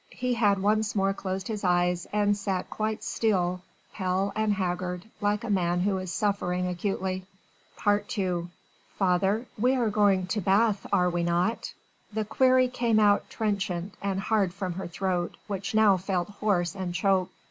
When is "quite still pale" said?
2.71-4.33